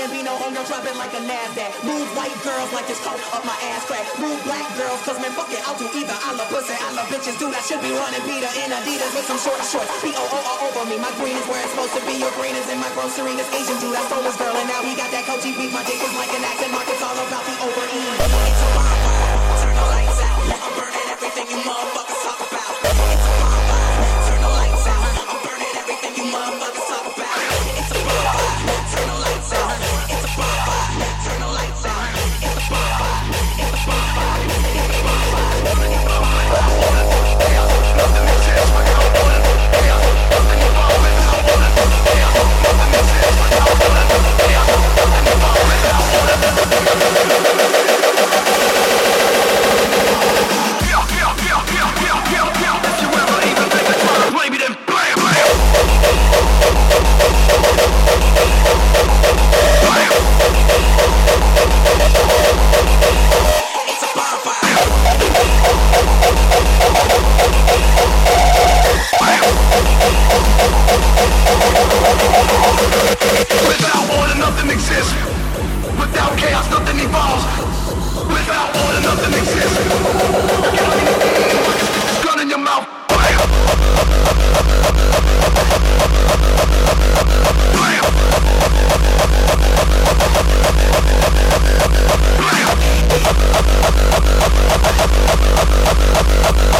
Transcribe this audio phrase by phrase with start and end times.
[0.00, 1.76] Childish no homegirl dropping like a Nasdaq.
[1.84, 4.00] Move white girls like it's coat up my ass crack.
[4.16, 6.16] Move black girls, cause man, fuck it, I'll do either.
[6.16, 7.52] I love pussy, I love bitches, dude.
[7.52, 9.92] I should be running PETA in Adidas with some short shorts.
[10.00, 10.96] P-O-O over me.
[11.04, 12.16] My green is where it's supposed to be.
[12.16, 13.36] Your green is in my grocery.
[13.36, 15.68] This Asian dude, I stole this girl, and now he got that coachy beef.
[15.68, 16.88] My dick is like an accent mark.
[16.88, 18.24] It's all about the overeating.
[18.24, 19.36] It's a bonfire.
[19.60, 20.40] Turn the lights out.
[20.48, 22.72] I'm burning everything you motherfuckers talk about.
[22.88, 24.00] It's a bonfire.
[24.32, 25.04] Turn the lights out.
[25.28, 26.88] I'm burning everything you motherfuckers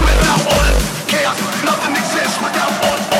[0.01, 0.75] Without order,
[1.09, 2.39] chaos, nothing exists.
[2.43, 3.20] Without order,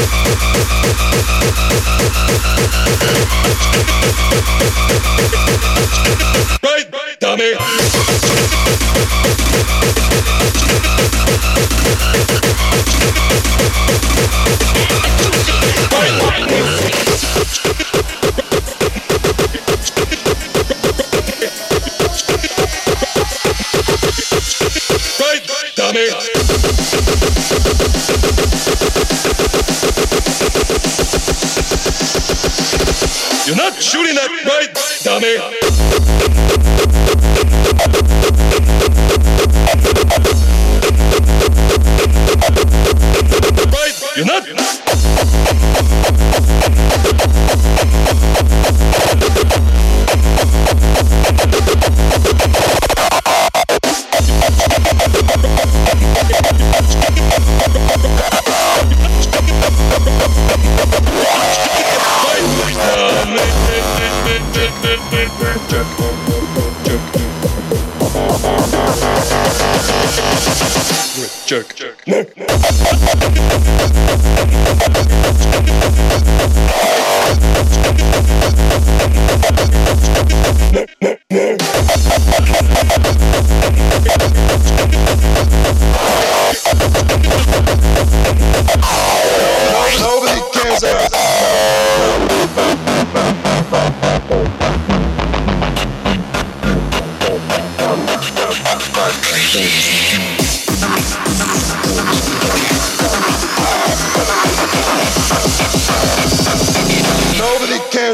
[0.00, 0.12] Thank
[2.32, 2.37] you.
[35.36, 35.57] Dummy.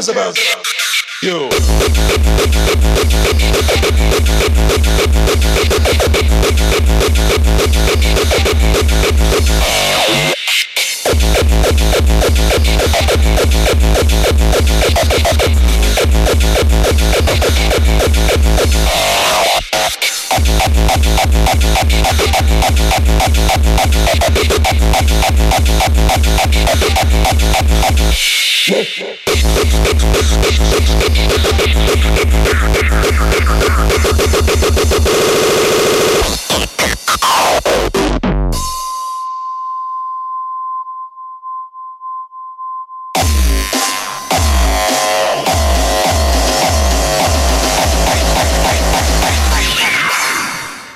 [0.05, 0.37] Cares about
[1.23, 1.49] you.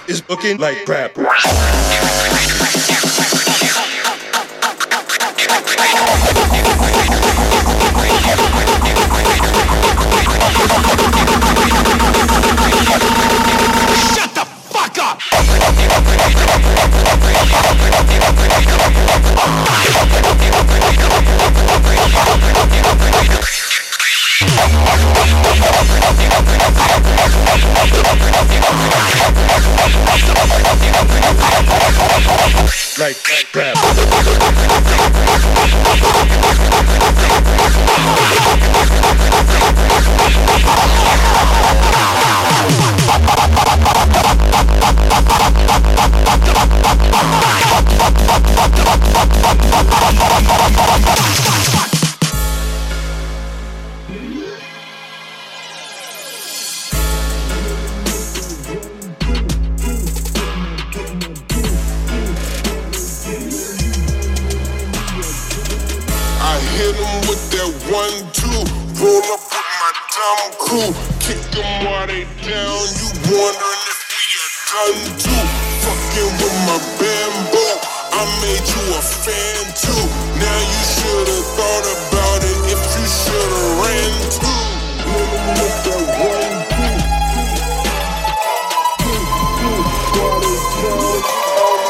[0.10, 1.16] Is looking like crap.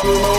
[0.06, 0.39] Out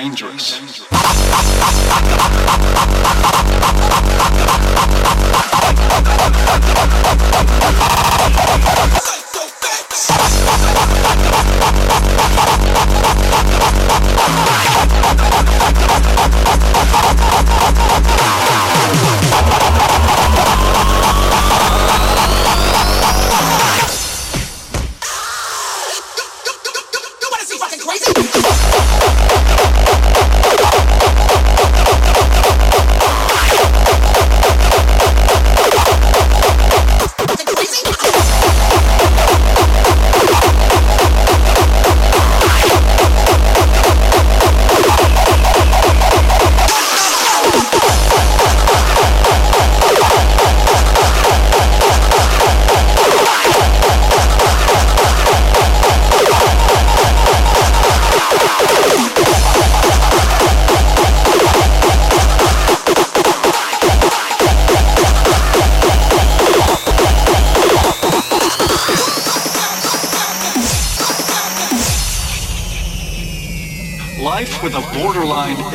[0.00, 0.99] dangerous.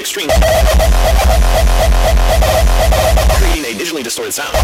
[0.00, 0.28] extreme,
[3.36, 4.54] creating a digitally distorted sound.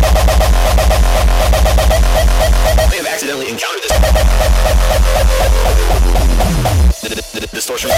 [2.76, 3.82] I have accidentally encountered
[7.02, 7.90] this distortion.